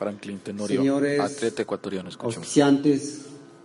Franklin 0.00 0.38
Tenorio, 0.38 0.80
Señores 0.80 1.20
atleta 1.20 1.60
ecuatoriano. 1.60 2.08
Escuchemos. 2.08 2.48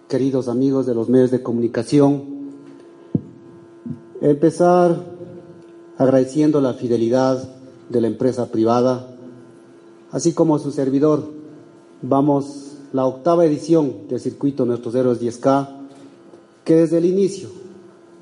queridos 0.09 0.49
amigos 0.49 0.85
de 0.85 0.93
los 0.93 1.07
medios 1.07 1.31
de 1.31 1.41
comunicación, 1.41 2.25
empezar 4.19 5.15
agradeciendo 5.97 6.59
la 6.59 6.73
fidelidad 6.73 7.41
de 7.87 8.01
la 8.01 8.07
empresa 8.07 8.51
privada, 8.51 9.15
así 10.11 10.33
como 10.33 10.59
su 10.59 10.73
servidor. 10.73 11.23
Vamos 12.01 12.79
la 12.91 13.05
octava 13.05 13.45
edición 13.45 14.09
del 14.09 14.19
circuito 14.19 14.65
Nuestros 14.65 14.93
Héroes 14.93 15.21
10K, 15.21 15.69
que 16.65 16.75
desde 16.75 16.97
el 16.97 17.05
inicio 17.05 17.47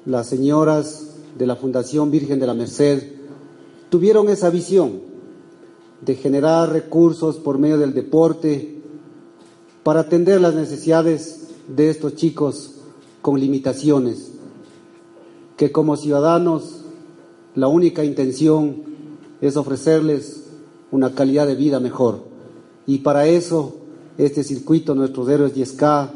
las 0.05 0.27
señoras 0.27 1.15
de 1.35 1.47
la 1.47 1.55
Fundación 1.55 2.11
Virgen 2.11 2.39
de 2.39 2.45
la 2.45 2.53
Merced 2.53 3.11
tuvieron 3.89 4.29
esa 4.29 4.51
visión 4.51 5.12
de 6.05 6.15
generar 6.15 6.71
recursos 6.71 7.37
por 7.37 7.57
medio 7.59 7.77
del 7.77 7.93
deporte 7.93 8.81
para 9.83 10.01
atender 10.01 10.41
las 10.41 10.55
necesidades 10.55 11.47
de 11.67 11.89
estos 11.89 12.15
chicos 12.15 12.71
con 13.21 13.39
limitaciones, 13.39 14.31
que 15.57 15.71
como 15.71 15.95
ciudadanos 15.95 16.81
la 17.55 17.67
única 17.67 18.03
intención 18.03 18.83
es 19.41 19.57
ofrecerles 19.57 20.43
una 20.91 21.13
calidad 21.13 21.47
de 21.47 21.55
vida 21.55 21.79
mejor. 21.79 22.23
Y 22.85 22.99
para 22.99 23.27
eso 23.27 23.77
este 24.17 24.43
circuito 24.43 24.95
Nuestros 24.95 25.27
Héroes 25.29 25.55
10K, 25.55 26.09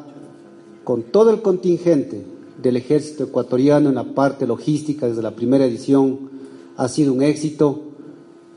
con 0.84 1.04
todo 1.04 1.31
el 1.31 1.41
contingente 1.41 2.23
del 2.62 2.77
ejército 2.77 3.26
ecuatoriano 3.26 3.90
en 3.90 3.95
la 3.95 4.04
parte 4.04 4.48
logística 4.48 5.07
desde 5.07 5.21
la 5.21 5.35
primera 5.35 5.65
edición, 5.65 6.29
ha 6.76 6.88
sido 6.88 7.13
un 7.13 7.21
éxito. 7.21 7.81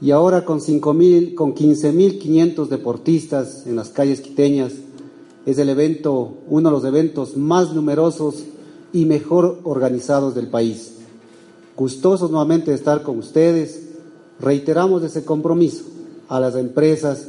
Y 0.00 0.12
ahora 0.12 0.44
con, 0.44 0.60
5.000, 0.60 1.34
con 1.34 1.54
15.500 1.54 2.68
deportistas 2.68 3.66
en 3.66 3.76
las 3.76 3.90
calles 3.90 4.20
quiteñas, 4.20 4.72
es 5.46 5.58
el 5.58 5.68
evento, 5.68 6.38
uno 6.48 6.70
de 6.70 6.74
los 6.74 6.84
eventos 6.84 7.36
más 7.36 7.72
numerosos 7.74 8.44
y 8.92 9.04
mejor 9.04 9.60
organizados 9.64 10.34
del 10.34 10.48
país. 10.48 10.94
Gustosos 11.76 12.30
nuevamente 12.30 12.70
de 12.70 12.76
estar 12.76 13.02
con 13.02 13.18
ustedes, 13.18 13.88
reiteramos 14.38 15.02
ese 15.02 15.24
compromiso 15.24 15.84
a 16.28 16.40
las 16.40 16.54
empresas 16.56 17.28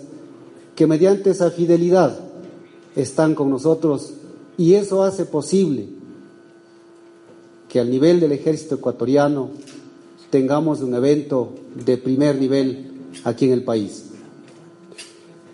que 0.75 0.87
mediante 0.87 1.29
esa 1.29 1.51
fidelidad 1.51 2.19
están 2.95 3.35
con 3.35 3.49
nosotros 3.49 4.13
y 4.57 4.73
eso 4.75 5.03
hace 5.03 5.25
posible 5.25 5.89
que 7.69 7.79
al 7.79 7.89
nivel 7.89 8.19
del 8.19 8.33
ejército 8.33 8.75
ecuatoriano 8.75 9.49
tengamos 10.31 10.81
un 10.81 10.95
evento 10.95 11.53
de 11.75 11.97
primer 11.97 12.37
nivel 12.37 12.91
aquí 13.23 13.45
en 13.45 13.51
el 13.51 13.63
país. 13.63 14.05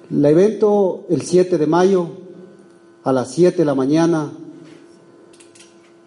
El 0.09 0.25
evento 0.25 1.05
el 1.09 1.23
7 1.23 1.57
de 1.57 1.67
mayo 1.67 2.07
a 3.03 3.11
las 3.11 3.31
7 3.31 3.57
de 3.57 3.65
la 3.65 3.75
mañana 3.75 4.31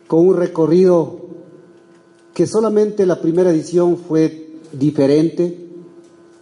con 0.07 0.27
un 0.27 0.37
recorrido 0.37 1.21
que 2.35 2.47
solamente 2.47 3.05
la 3.05 3.21
primera 3.21 3.51
edición 3.51 3.99
fue 3.99 4.57
diferente, 4.73 5.69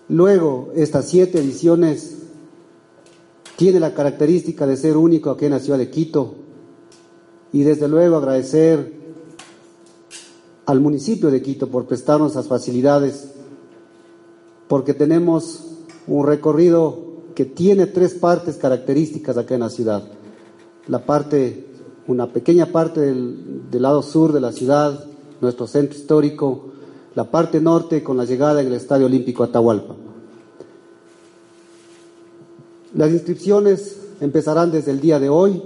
luego 0.09 0.71
estas 0.77 1.09
siete 1.09 1.41
ediciones 1.41 2.19
tiene 3.57 3.81
la 3.81 3.95
característica 3.95 4.67
de 4.67 4.77
ser 4.77 4.97
único 4.97 5.31
aquí 5.31 5.47
en 5.47 5.53
la 5.53 5.59
ciudad 5.59 5.79
de 5.79 5.91
Quito 5.91 6.35
y 7.53 7.63
desde 7.63 7.89
luego 7.89 8.17
agradecer 8.17 8.98
al 10.69 10.81
municipio 10.81 11.31
de 11.31 11.41
Quito 11.41 11.69
por 11.69 11.87
prestarnos 11.87 12.33
esas 12.33 12.47
facilidades, 12.47 13.31
porque 14.69 14.93
tenemos 14.93 15.65
un 16.07 16.27
recorrido 16.27 17.23
que 17.35 17.47
tiene 17.47 17.87
tres 17.87 18.13
partes 18.13 18.57
características 18.57 19.39
acá 19.39 19.55
en 19.55 19.61
la 19.61 19.71
ciudad. 19.71 20.03
La 20.87 21.07
parte, 21.07 21.65
una 22.07 22.27
pequeña 22.27 22.67
parte 22.67 23.01
del, 23.01 23.71
del 23.71 23.81
lado 23.81 24.03
sur 24.03 24.35
de 24.35 24.43
la 24.43 24.53
ciudad, 24.53 25.07
nuestro 25.41 25.67
centro 25.67 25.99
histórico, 25.99 26.67
la 27.15 27.31
parte 27.31 27.63
norte 27.63 28.03
con 28.03 28.19
la 28.19 28.27
llegada 28.27 28.61
en 28.61 28.67
el 28.67 28.75
Estadio 28.75 29.07
Olímpico 29.07 29.45
Atahualpa. 29.45 29.97
Las 32.95 33.11
inscripciones 33.11 34.01
empezarán 34.21 34.71
desde 34.71 34.91
el 34.91 35.01
día 35.01 35.19
de 35.19 35.31
hoy 35.31 35.63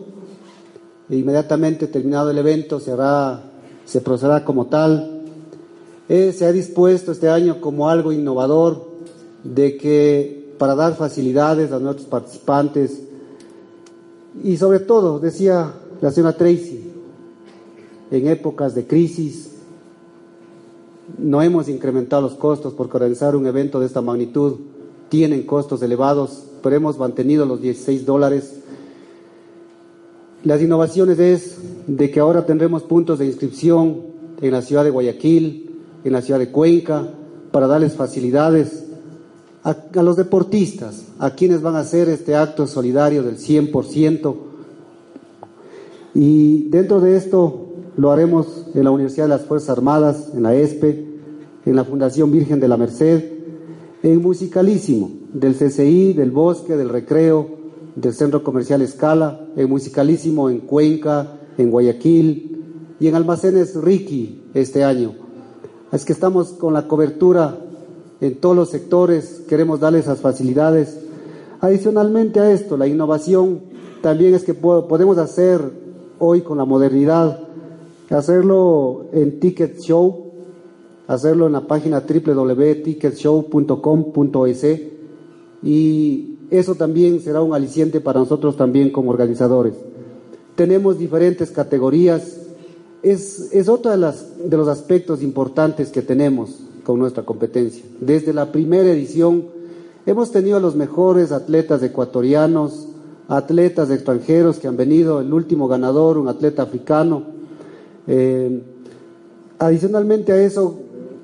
e 1.11 1.17
inmediatamente 1.17 1.89
terminado 1.89 2.31
el 2.31 2.39
evento 2.39 2.79
se, 2.79 2.93
hará, 2.93 3.52
se 3.85 4.01
procederá 4.01 4.45
como 4.45 4.67
tal. 4.67 5.23
Eh, 6.09 6.33
se 6.33 6.47
ha 6.47 6.53
dispuesto 6.53 7.13
este 7.13 7.29
año 7.29 7.61
como 7.61 7.89
algo 7.89 8.13
innovador 8.13 8.87
de 9.45 9.77
que 9.77 10.55
para 10.59 10.75
dar 10.75 10.95
facilidades 10.97 11.73
a 11.73 11.79
nuestros 11.79 12.07
participantes 12.09 13.03
y 14.43 14.57
sobre 14.57 14.81
todo, 14.81 15.19
decía 15.19 15.73
la 16.01 16.11
señora 16.11 16.37
Tracy, 16.37 16.91
en 18.11 18.29
épocas 18.29 18.75
de 18.75 18.87
crisis 18.87 19.51
no 21.19 21.43
hemos 21.43 21.69
incrementado 21.69 22.23
los 22.23 22.35
costos 22.35 22.73
porque 22.75 22.97
organizar 22.97 23.37
un 23.37 23.47
evento 23.47 23.81
de 23.81 23.87
esta 23.87 24.01
magnitud 24.01 24.57
tienen 25.09 25.43
costos 25.45 25.83
elevados, 25.83 26.45
pero 26.63 26.77
hemos 26.77 26.99
mantenido 26.99 27.45
los 27.45 27.61
16 27.61 28.07
dólares. 28.07 28.55
Las 30.45 30.63
innovaciones 30.63 31.19
es 31.19 31.59
de 31.87 32.11
que 32.11 32.21
ahora 32.21 32.47
tendremos 32.47 32.83
puntos 32.83 33.19
de 33.19 33.27
inscripción 33.27 34.13
en 34.41 34.53
la 34.53 34.63
ciudad 34.63 34.85
de 34.85 34.91
Guayaquil, 34.91 35.71
en 36.05 36.13
la 36.13 36.23
ciudad 36.23 36.41
de 36.41 36.51
Cuenca, 36.51 37.09
para 37.51 37.67
darles 37.67 37.95
facilidades 37.95 38.85
a, 39.63 39.77
los 40.03 40.17
deportistas, 40.17 41.05
a 41.19 41.31
quienes 41.31 41.63
van 41.63 41.77
a 41.77 41.81
hacer 41.81 42.09
este 42.09 42.35
acto 42.35 42.67
solidario 42.67 43.23
del 43.23 43.37
100%. 43.39 44.35
Y 46.15 46.69
dentro 46.69 47.01
de 47.01 47.17
esto 47.17 47.69
lo 47.97 48.11
haremos 48.11 48.67
en 48.75 48.85
la 48.85 48.91
Universidad 48.91 49.27
de 49.27 49.31
las 49.37 49.43
Fuerzas 49.43 49.71
Armadas, 49.71 50.31
en 50.35 50.43
la 50.43 50.55
ESPE, 50.55 51.07
en 51.65 51.77
la 51.77 51.85
Fundación 51.85 52.33
Virgen 52.33 52.59
de 52.59 52.69
la 52.69 52.77
Merced, 52.77 53.23
en 54.03 54.21
Musicalísimo, 54.21 55.11
del 55.33 55.55
CCI, 55.55 56.13
del 56.13 56.33
Bosque, 56.33 56.77
del 56.77 56.89
Recreo, 56.89 57.63
del 57.95 58.13
Centro 58.13 58.43
Comercial 58.43 58.83
Escala, 58.83 59.47
en 59.55 59.69
Musicalísimo 59.69 60.51
en 60.51 60.61
Cuenca, 60.61 61.39
en 61.59 61.71
Guayaquil 61.71 62.97
y 62.99 63.09
en 63.09 63.15
Almacenes 63.15 63.75
Ricky 63.75 64.43
este 64.55 64.85
año. 64.85 65.13
Es 65.93 66.05
que 66.05 66.13
estamos 66.13 66.49
con 66.49 66.73
la 66.73 66.89
cobertura 66.89 67.59
en 68.21 68.37
todos 68.37 68.55
los 68.55 68.71
sectores, 68.71 69.43
queremos 69.49 69.81
darle 69.81 69.99
esas 69.99 70.21
facilidades. 70.21 71.01
Adicionalmente 71.61 72.39
a 72.41 72.53
esto, 72.53 72.77
la 72.77 72.87
innovación 72.87 73.61
también 74.01 74.35
es 74.35 74.45
que 74.45 74.55
podemos 74.55 75.19
hacer 75.19 75.61
hoy 76.19 76.43
con 76.43 76.59
la 76.59 76.65
modernidad, 76.65 77.41
hacerlo 78.11 79.07
en 79.13 79.41
Ticket 79.41 79.81
Show, 79.81 80.33
hacerlo 81.09 81.47
en 81.47 81.53
la 81.53 81.67
página 81.67 82.01
www.ticketshow.com.es 82.01 84.81
y 85.65 86.39
eso 86.51 86.75
también 86.75 87.21
será 87.21 87.41
un 87.41 87.55
aliciente 87.55 88.01
para 88.01 88.21
nosotros 88.21 88.57
también 88.57 88.91
como 88.91 89.11
organizadores. 89.11 89.75
Tenemos 90.55 90.99
diferentes 90.99 91.51
categorías, 91.51 92.39
es, 93.03 93.53
es 93.53 93.69
otro 93.69 93.91
de, 93.91 93.97
las, 93.97 94.27
de 94.49 94.57
los 94.57 94.69
aspectos 94.69 95.23
importantes 95.23 95.91
que 95.91 96.03
tenemos 96.03 96.61
con 96.85 96.99
nuestra 96.99 97.25
competencia. 97.25 97.85
Desde 98.01 98.33
la 98.33 98.53
primera 98.53 98.91
edición 98.91 99.45
hemos 100.07 100.31
tenido 100.31 100.57
a 100.57 100.61
los 100.61 100.77
mejores 100.77 101.33
atletas 101.33 101.83
ecuatorianos, 101.83 102.89
atletas 103.29 103.91
extranjeros 103.91 104.59
que 104.59 104.69
han 104.69 104.77
venido, 104.77 105.21
el 105.21 105.33
último 105.33 105.69
ganador, 105.69 106.19
un 106.19 106.29
atleta 106.29 106.63
africano. 106.63 107.25
Eh, 108.07 108.63
adicionalmente 109.59 110.33
a 110.33 110.43
eso, 110.43 110.79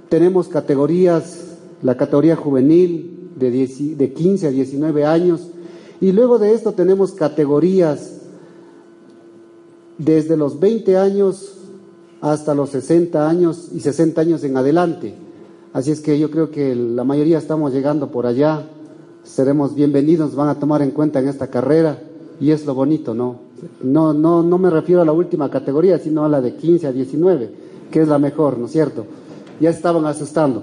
tenemos 0.09 0.49
categorías, 0.49 1.57
la 1.83 1.97
categoría 1.97 2.37
juvenil 2.37 3.31
de, 3.37 3.51
10, 3.51 3.99
de 3.99 4.13
15 4.13 4.47
a 4.47 4.51
19 4.51 5.05
años, 5.05 5.49
y 6.01 6.13
luego 6.13 6.39
de 6.39 6.55
esto 6.55 6.73
tenemos 6.73 7.13
categorías 7.13 8.18
desde 9.99 10.37
los 10.37 10.59
20 10.61 10.97
años 10.97 11.55
hasta 12.21 12.55
los 12.55 12.71
60 12.71 13.29
años 13.29 13.69
y 13.73 13.81
60 13.81 14.21
años 14.21 14.45
en 14.45 14.57
adelante. 14.57 15.15
Así 15.73 15.91
es 15.91 16.01
que 16.01 16.19
yo 16.19 16.31
creo 16.31 16.51
que 16.51 16.75
la 16.75 17.05
mayoría 17.05 17.39
estamos 17.39 17.73
llegando 17.73 18.11
por 18.11 18.27
allá, 18.27 18.63
seremos 19.23 19.75
bienvenidos, 19.75 20.35
van 20.35 20.49
a 20.49 20.59
tomar 20.59 20.83
en 20.83 20.93
cuenta 20.93 21.21
en 21.21 21.29
esta 21.29 21.49
carrera 21.49 22.01
y 22.41 22.51
es 22.51 22.65
lo 22.65 22.75
bonito, 22.75 23.15
¿no? 23.15 23.37
No, 23.83 24.13
no, 24.13 24.43
no 24.43 24.59
me 24.59 24.71
refiero 24.71 25.03
a 25.03 25.05
la 25.05 25.13
última 25.13 25.51
categoría, 25.51 25.99
sino 25.99 26.25
a 26.25 26.29
la 26.29 26.41
de 26.41 26.55
15 26.55 26.87
a 26.87 26.93
19, 26.93 27.51
que 27.91 28.03
es 28.03 28.09
la 28.09 28.19
mejor, 28.19 28.59
¿no 28.59 28.67
es 28.67 28.73
cierto? 28.73 29.05
Ya 29.61 29.71
estaban 29.71 30.07
asustando. 30.07 30.63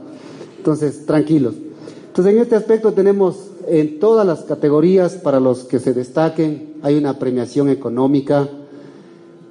Entonces, 0.58 1.06
tranquilos. 1.06 1.54
Entonces, 2.08 2.34
en 2.34 2.40
este 2.40 2.56
aspecto 2.56 2.94
tenemos 2.94 3.52
en 3.68 4.00
todas 4.00 4.26
las 4.26 4.44
categorías 4.44 5.16
para 5.16 5.40
los 5.40 5.66
que 5.66 5.80
se 5.80 5.94
destaquen, 5.94 6.76
hay 6.82 6.98
una 6.98 7.20
premiación 7.20 7.70
económica. 7.70 8.48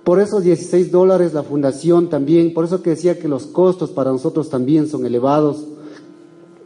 Por 0.04 0.20
esos 0.20 0.44
16 0.44 0.92
dólares 0.92 1.32
la 1.32 1.42
fundación 1.42 2.10
también, 2.10 2.52
por 2.52 2.66
eso 2.66 2.82
que 2.82 2.90
decía 2.90 3.18
que 3.18 3.26
los 3.26 3.46
costos 3.46 3.90
para 3.90 4.12
nosotros 4.12 4.50
también 4.50 4.86
son 4.86 5.06
elevados. 5.06 5.64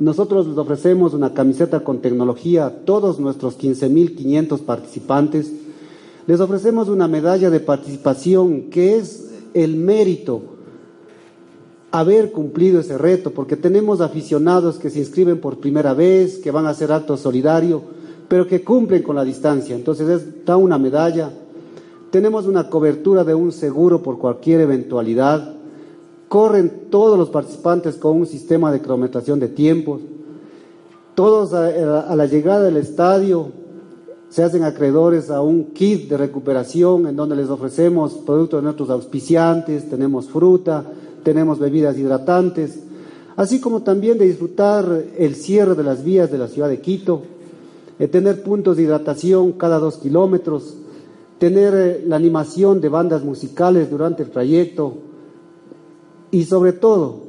nosotros 0.01 0.47
les 0.47 0.59
ofrecemos 0.59 1.15
una 1.15 1.35
camiseta 1.35 1.81
con 1.81 2.01
tecnología 2.01 2.67
a 2.67 2.71
todos 2.71 3.19
nuestros 3.19 3.59
15.500 3.59 4.61
participantes. 4.61 5.53
Les 6.27 6.41
ofrecemos 6.41 6.89
una 6.89 7.09
medalla 7.09 7.51
de 7.51 7.61
participación 7.61 8.71
que 8.71 8.97
es 8.97 9.31
el 9.55 9.77
mérito 9.77 10.43
haber 11.91 12.33
cumplido 12.33 12.81
ese 12.81 12.99
reto, 12.99 13.31
porque 13.31 13.57
tenemos 13.57 14.01
aficionados 14.01 14.79
que 14.79 14.91
se 14.91 14.99
inscriben 14.99 15.41
por 15.41 15.59
primera 15.59 15.95
vez, 15.95 16.39
que 16.39 16.51
van 16.51 16.67
a 16.67 16.71
hacer 16.71 16.93
acto 16.93 17.17
solidario, 17.17 17.83
pero 18.29 18.47
que 18.47 18.63
cumplen 18.63 19.03
con 19.03 19.17
la 19.17 19.25
distancia. 19.25 19.75
Entonces 19.75 20.09
está 20.09 20.57
una 20.57 20.79
medalla. 20.79 21.31
Tenemos 22.11 22.47
una 22.47 22.71
cobertura 22.71 23.23
de 23.23 23.35
un 23.35 23.53
seguro 23.53 24.03
por 24.03 24.19
cualquier 24.19 24.63
eventualidad. 24.63 25.57
Corren 26.29 26.89
todos 26.91 27.19
los 27.19 27.29
participantes 27.29 27.97
con 27.97 28.17
un 28.17 28.27
sistema 28.27 28.73
de 28.73 28.81
cronometración 28.81 29.39
de 29.39 29.49
tiempos. 29.49 30.01
Todos 31.15 31.53
a, 31.53 32.15
la 32.15 32.27
llegada 32.27 32.63
del 32.63 32.79
estadio 32.79 33.49
se 34.31 34.43
hacen 34.43 34.63
acreedores 34.63 35.31
a 35.31 35.43
un 35.43 35.73
kit 35.73 36.09
de 36.09 36.17
recuperación 36.17 37.07
en 37.07 37.17
donde 37.17 37.37
les 37.37 37.49
ofrecemos 37.51 38.15
productos 38.15 38.61
de 38.61 38.65
nuestros 38.65 38.91
auspiciantes, 38.91 39.89
tenemos 39.91 40.29
fruta, 40.29 40.85
tenemos 41.25 41.59
bebidas 41.59 41.99
hidratantes, 41.99 42.79
así 43.37 43.61
como 43.61 43.83
también 43.83 44.19
de 44.19 44.27
disfrutar 44.27 45.05
el 45.17 45.35
cierre 45.35 45.75
de 45.75 45.83
las 45.83 46.05
vías 46.05 46.31
de 46.31 46.39
la 46.39 46.49
ciudad 46.49 46.69
de 46.69 46.81
Quito, 46.81 47.23
de 47.99 48.09
tener 48.09 48.43
puntos 48.43 48.77
de 48.77 48.85
hidratación 48.85 49.53
cada 49.53 49.79
dos 49.79 49.97
kilómetros, 49.97 50.77
tener 51.39 51.75
eh, 51.75 52.05
la 52.07 52.17
animación 52.17 52.81
de 52.81 52.89
bandas 52.89 53.25
musicales 53.25 53.91
durante 53.91 54.23
el 54.23 54.31
trayecto 54.31 54.95
y 56.31 56.45
sobre 56.45 56.73
todo 56.73 57.23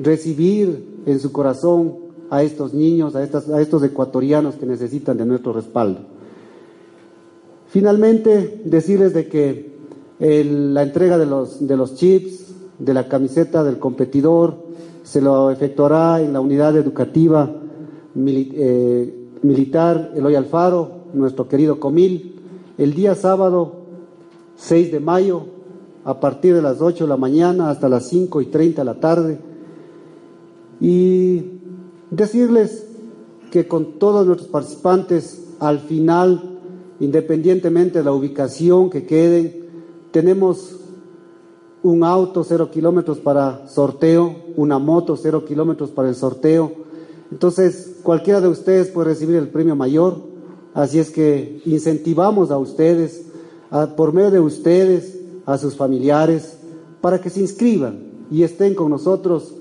recibir 0.00 1.02
en 1.06 1.18
su 1.20 1.32
corazón 1.32 1.94
a 2.30 2.42
estos 2.42 2.72
niños, 2.72 3.14
a, 3.14 3.18
a 3.18 3.60
estos 3.60 3.82
ecuatorianos 3.82 4.54
que 4.54 4.66
necesitan 4.66 5.16
de 5.18 5.26
nuestro 5.26 5.52
respaldo. 5.52 6.00
Finalmente, 7.66 8.62
decirles 8.64 9.14
de 9.14 9.28
que 9.28 9.72
la 10.18 10.82
entrega 10.82 11.18
de 11.18 11.26
los, 11.26 11.66
de 11.66 11.76
los 11.76 11.94
chips, 11.94 12.54
de 12.78 12.94
la 12.94 13.08
camiseta 13.08 13.64
del 13.64 13.78
competidor, 13.78 14.56
se 15.02 15.20
lo 15.20 15.50
efectuará 15.50 16.20
en 16.20 16.32
la 16.32 16.40
unidad 16.40 16.76
educativa 16.76 17.50
eh, 18.14 19.28
militar 19.42 20.12
Eloy 20.14 20.34
Alfaro, 20.34 21.02
nuestro 21.12 21.48
querido 21.48 21.80
Comil, 21.80 22.31
el 22.82 22.94
día 22.94 23.14
sábado 23.14 23.82
6 24.56 24.92
de 24.92 25.00
mayo, 25.00 25.46
a 26.04 26.20
partir 26.20 26.54
de 26.54 26.62
las 26.62 26.80
8 26.80 27.04
de 27.04 27.08
la 27.08 27.16
mañana 27.16 27.70
hasta 27.70 27.88
las 27.88 28.08
5 28.08 28.40
y 28.40 28.46
30 28.46 28.80
de 28.80 28.84
la 28.84 29.00
tarde. 29.00 29.38
Y 30.80 31.60
decirles 32.10 32.86
que 33.50 33.68
con 33.68 33.98
todos 33.98 34.26
nuestros 34.26 34.48
participantes, 34.48 35.54
al 35.60 35.78
final, 35.80 36.58
independientemente 37.00 37.98
de 37.98 38.04
la 38.04 38.12
ubicación 38.12 38.90
que 38.90 39.06
queden, 39.06 39.66
tenemos 40.10 40.80
un 41.82 42.04
auto 42.04 42.44
cero 42.44 42.70
kilómetros 42.70 43.18
para 43.18 43.66
sorteo, 43.68 44.36
una 44.56 44.78
moto 44.78 45.16
cero 45.16 45.44
kilómetros 45.44 45.90
para 45.90 46.08
el 46.08 46.14
sorteo. 46.14 46.72
Entonces, 47.30 47.98
cualquiera 48.02 48.40
de 48.40 48.48
ustedes 48.48 48.88
puede 48.88 49.08
recibir 49.08 49.36
el 49.36 49.48
premio 49.48 49.74
mayor. 49.74 50.31
Así 50.74 50.98
es 50.98 51.10
que 51.10 51.60
incentivamos 51.64 52.50
a 52.50 52.58
ustedes, 52.58 53.26
por 53.96 54.12
medio 54.12 54.30
de 54.30 54.40
ustedes, 54.40 55.18
a 55.46 55.58
sus 55.58 55.76
familiares, 55.76 56.58
para 57.00 57.20
que 57.20 57.30
se 57.30 57.40
inscriban 57.40 58.04
y 58.30 58.42
estén 58.42 58.74
con 58.74 58.90
nosotros 58.90 59.54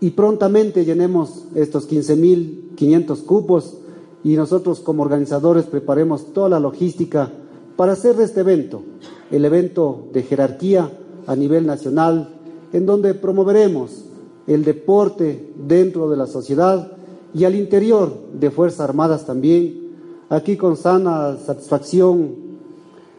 y 0.00 0.10
prontamente 0.10 0.84
llenemos 0.84 1.44
estos 1.54 1.88
15.500 1.88 3.24
cupos 3.24 3.74
y 4.22 4.36
nosotros 4.36 4.80
como 4.80 5.02
organizadores 5.02 5.66
preparemos 5.66 6.32
toda 6.32 6.48
la 6.48 6.60
logística 6.60 7.30
para 7.76 7.92
hacer 7.92 8.16
de 8.16 8.24
este 8.24 8.40
evento 8.40 8.82
el 9.30 9.44
evento 9.44 10.08
de 10.12 10.22
jerarquía 10.22 10.90
a 11.26 11.36
nivel 11.36 11.66
nacional, 11.66 12.36
en 12.72 12.86
donde 12.86 13.14
promoveremos 13.14 14.04
el 14.46 14.64
deporte 14.64 15.52
dentro 15.56 16.10
de 16.10 16.16
la 16.16 16.26
sociedad 16.26 16.92
y 17.34 17.44
al 17.44 17.54
interior 17.54 18.12
de 18.32 18.50
Fuerzas 18.50 18.80
Armadas 18.80 19.26
también. 19.26 19.83
Aquí 20.28 20.56
con 20.56 20.76
sana 20.76 21.36
satisfacción 21.36 22.34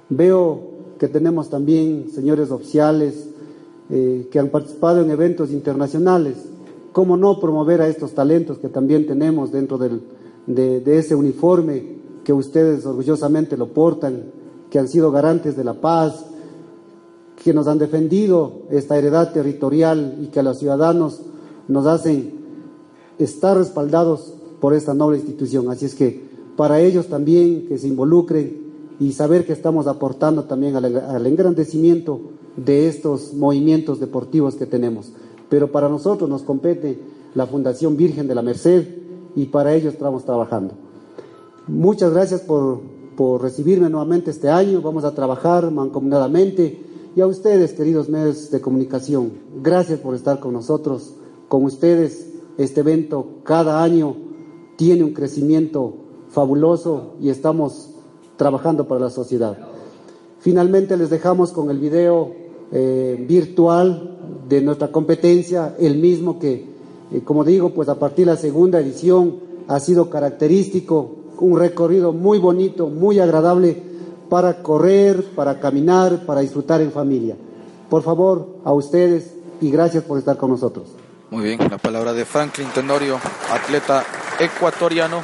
veo 0.10 0.76
que 1.00 1.08
tenemos 1.08 1.50
también 1.50 2.10
señores 2.14 2.52
oficiales 2.52 3.30
eh, 3.90 4.28
que 4.32 4.40
han 4.40 4.50
participado 4.50 5.02
en 5.02 5.12
eventos 5.12 5.52
internacionales. 5.52 6.38
¿Cómo 6.92 7.18
no 7.18 7.40
promover 7.40 7.82
a 7.82 7.88
estos 7.88 8.14
talentos 8.14 8.58
que 8.58 8.70
también 8.70 9.06
tenemos 9.06 9.52
dentro 9.52 9.78
del, 9.78 10.02
de, 10.48 10.80
de 10.80 10.98
ese 10.98 11.14
uniforme 11.14 11.96
que 12.24 12.34
ustedes 12.34 12.86
orgullosamente 12.86 13.58
lo 13.58 13.68
portan, 13.68 14.24
que 14.70 14.80
han 14.80 14.88
sido 14.88 15.12
garantes 15.12 15.56
de 15.56 15.64
la 15.64 15.76
paz, 15.76 16.26
que 17.44 17.54
nos 17.54 17.68
han 17.68 17.78
defendido 17.78 18.64
esta 18.72 18.98
heredad 18.98 19.32
territorial 19.32 20.18
y 20.22 20.28
que 20.28 20.40
a 20.40 20.44
los 20.44 20.58
ciudadanos 20.58 21.22
nos 21.68 21.86
hacen 21.86 22.34
estar 23.20 23.58
respaldados 23.58 24.34
por 24.60 24.74
esta 24.74 24.96
noble 24.96 25.18
institución. 25.18 25.70
Así 25.70 25.86
es 25.86 25.94
que 25.94 26.35
para 26.56 26.80
ellos 26.80 27.08
también 27.08 27.68
que 27.68 27.78
se 27.78 27.88
involucren 27.88 28.66
y 29.00 29.12
saber 29.12 29.46
que 29.46 29.54
estamos 29.54 29.88
aportando 29.88 30.46
también 30.46 30.76
al, 30.76 31.26
engrandecimiento 31.28 32.22
de 32.56 32.88
estos 32.88 33.34
movimientos 33.34 34.00
deportivos 34.00 34.56
que 34.56 34.66
tenemos. 34.66 35.12
Pero 35.50 35.72
para 35.72 35.90
nosotros 35.90 36.30
nos 36.30 36.44
compete 36.44 37.00
la 37.34 37.46
Fundación 37.46 37.98
Virgen 37.98 38.28
de 38.28 38.36
la 38.36 38.42
Merced 38.42 38.88
y 39.36 39.46
para 39.46 39.74
ello 39.74 39.90
estamos 39.90 40.24
trabajando. 40.24 40.76
Muchas 41.68 42.14
gracias 42.14 42.42
por, 42.42 42.80
por 43.18 43.42
recibirme 43.42 43.90
nuevamente 43.90 44.32
este 44.32 44.50
año. 44.50 44.82
Vamos 44.82 45.04
a 45.04 45.14
trabajar 45.14 45.70
mancomunadamente 45.72 46.80
y 47.16 47.22
a 47.22 47.28
ustedes, 47.28 47.74
queridos 47.74 48.10
medios 48.10 48.52
de 48.52 48.62
comunicación, 48.62 49.32
gracias 49.62 50.00
por 50.00 50.16
estar 50.16 50.40
con 50.40 50.54
nosotros. 50.54 51.16
Con 51.48 51.64
ustedes, 51.64 52.34
este 52.58 52.82
evento 52.82 53.40
cada 53.44 53.84
año 53.84 54.16
tiene 54.76 55.04
un 55.04 55.14
crecimiento 55.14 56.05
fabuloso 56.36 57.14
y 57.22 57.30
estamos 57.30 57.92
trabajando 58.36 58.88
para 58.88 59.06
la 59.06 59.10
sociedad. 59.10 59.58
Finalmente 60.42 60.98
les 60.98 61.10
dejamos 61.10 61.52
con 61.52 61.72
el 61.72 61.80
video 61.80 62.34
eh, 62.72 63.26
virtual 63.28 64.18
de 64.48 64.62
nuestra 64.62 64.90
competencia, 64.90 65.76
el 65.80 65.98
mismo 65.98 66.38
que, 66.38 66.66
eh, 67.12 67.22
como 67.24 67.46
digo, 67.46 67.70
pues 67.70 67.88
a 67.88 67.98
partir 67.98 68.26
de 68.26 68.34
la 68.34 68.38
segunda 68.38 68.80
edición 68.80 69.38
ha 69.68 69.80
sido 69.80 70.10
característico, 70.10 71.16
un 71.40 71.58
recorrido 71.58 72.12
muy 72.12 72.38
bonito, 72.38 72.90
muy 72.90 73.20
agradable 73.20 73.82
para 74.30 74.62
correr, 74.62 75.24
para 75.36 75.60
caminar, 75.60 76.26
para 76.26 76.42
disfrutar 76.42 76.82
en 76.82 76.92
familia. 76.92 77.38
Por 77.90 78.04
favor, 78.04 78.48
a 78.66 78.74
ustedes 78.74 79.36
y 79.62 79.72
gracias 79.72 80.04
por 80.04 80.20
estar 80.20 80.36
con 80.38 80.52
nosotros. 80.52 80.90
Muy 81.32 81.44
bien, 81.44 81.60
la 81.70 81.78
palabra 81.78 82.12
de 82.12 82.26
Franklin 82.26 82.68
Tenorio, 82.74 83.20
atleta 83.52 84.04
ecuatoriano 84.40 85.22